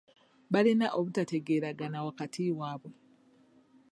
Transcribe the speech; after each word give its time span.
Balina 0.51 0.87
obutategeeragana 0.97 2.03
wakati 2.07 2.41
waabwe. 2.57 2.91